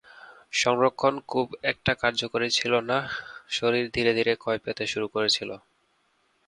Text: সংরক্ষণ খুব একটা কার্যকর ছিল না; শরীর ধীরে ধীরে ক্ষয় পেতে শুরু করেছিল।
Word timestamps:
সংরক্ষণ 0.53 1.13
খুব 1.27 1.47
একটা 1.63 1.91
কার্যকর 1.93 2.41
ছিল 2.49 2.73
না; 2.89 2.99
শরীর 3.49 3.85
ধীরে 3.93 4.11
ধীরে 4.13 4.33
ক্ষয় 4.35 4.59
পেতে 4.65 4.83
শুরু 4.87 5.07
করেছিল। 5.07 5.49